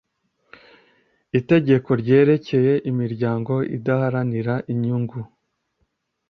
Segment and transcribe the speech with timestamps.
[1.39, 5.19] itegeko ryerekeye imiryango idaharanira inyungu